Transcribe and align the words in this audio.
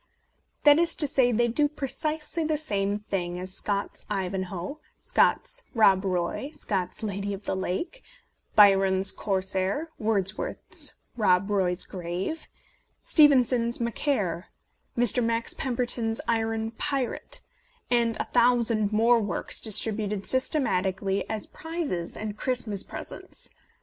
That 0.63 0.79
is 0.79 0.95
to 0.95 1.05
say, 1.05 1.31
they 1.31 1.47
do 1.47 1.67
precisely 1.69 2.43
the 2.43 2.57
same 2.57 3.01
thing 3.11 3.37
as 3.39 3.53
Scott's" 3.53 4.03
Ivanhoe," 4.25 4.79
Scott's" 4.97 5.61
Rob 5.75 6.03
Roy," 6.03 6.49
Scott's'' 6.55 7.03
Lady 7.03 7.35
of 7.35 7.43
the 7.45 7.55
Lake," 7.55 8.01
Byron's 8.55 9.11
Corsair," 9.11 9.91
Wordsworth's 9.99 10.95
'* 11.07 11.15
Rob 11.23 11.47
Roy's 11.51 11.83
Grave," 11.83 12.47
Stevenson's'' 12.99 13.77
Macaire," 13.79 14.45
Mr. 14.97 15.23
Max 15.23 15.53
Pemberton's" 15.53 16.19
Iron 16.39 16.71
Pirate," 16.71 17.41
and 17.91 18.17
a 18.19 18.23
thousand 18.25 18.91
more 18.91 19.19
works 19.21 19.61
distributed 19.61 20.25
systematically 20.25 21.29
as 21.29 21.45
[8i] 21.45 21.45
A 21.45 21.45
Defence 21.45 21.45
of 21.45 21.51
Penny 21.51 21.53
Dreadfuls 21.53 21.61
prizes 21.61 22.17
and 22.17 22.37
Christmas 22.39 22.81
presents. 22.81 23.49